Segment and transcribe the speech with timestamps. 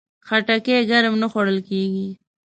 [0.27, 2.07] خټکی ګرم نه خوړل کېږي.